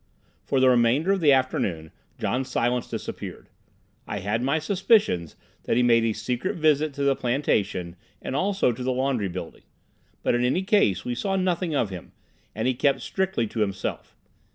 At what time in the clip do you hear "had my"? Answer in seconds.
4.17-4.57